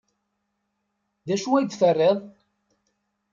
D 1.27 1.29
acu 1.35 1.49
ay 1.55 1.65
d-terriḍ? 1.65 2.19